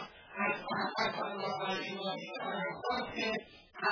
از 0.44 0.54
محبت 0.71 1.22
الله 1.22 1.75
علیه 1.75 1.99
و 2.00 2.16
خود 2.82 3.15
که 3.16 3.32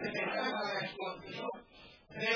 به 0.00 0.10
بهتر 0.10 0.52
برایش 0.52 0.90
باز 0.98 1.18
میشد 1.26 1.54
به 2.08 2.32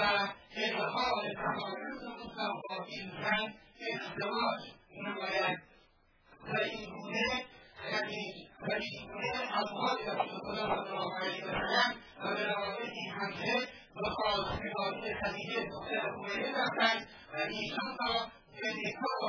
اظهار 0.57 1.25
تمایز 1.37 2.03
روسا 2.19 2.53
با 2.69 2.85
این 2.87 3.11
زن 3.23 3.55
ازدواج 3.93 4.73
نماید 5.07 5.59
و 6.45 6.57
اینگونه 6.65 7.45
و 8.63 8.73
اینگونه 8.73 9.59
اموال 9.59 9.99
رسول 9.99 10.59
الله 10.59 11.15
علیه 11.21 11.45
وسلم 11.45 11.95
و 12.25 12.35
به 12.37 12.45
رابطه 12.45 12.83
این 12.83 13.11
حمله 13.13 13.69
به 13.95 14.11
خواستگاری 14.11 15.15
خدیجه 15.15 15.67
دختر 15.71 16.11
خویه 16.13 16.53
رفتند 16.59 17.09
و 17.35 17.37
ایشان 17.37 17.97
را 18.09 18.29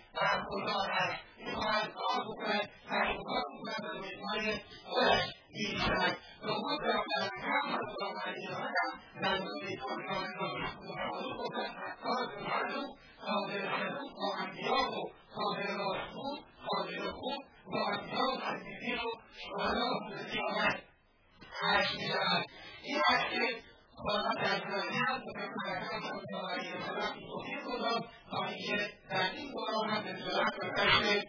it, 28.79 28.91
and 29.09 29.21
I 29.21 29.29
think 29.35 29.53
what 29.53 29.67
will 29.73 29.83
happen 29.89 30.15
is 30.15 30.25
that 30.25 30.41
after 30.41 31.21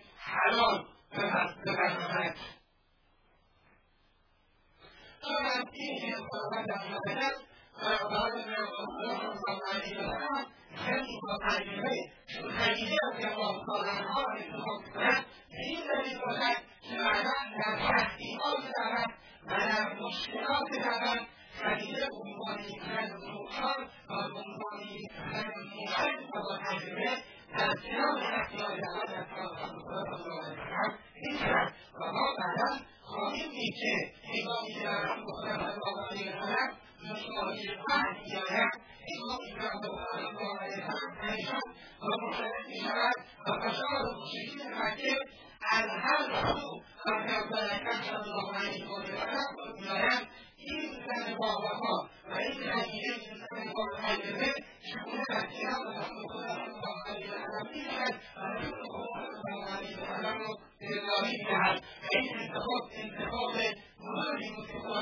Yeah. 33.75 35.22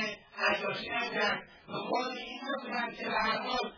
عجاشی 0.48 0.90
نگرند 0.90 1.42
دنبال 1.68 2.18
این 2.18 2.40
نکنند 2.64 2.96
که 2.96 3.04
به 3.04 3.10
هر 3.18 3.38
حال 3.42 3.73